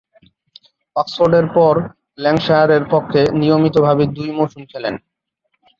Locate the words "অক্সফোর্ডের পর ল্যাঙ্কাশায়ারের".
0.95-2.83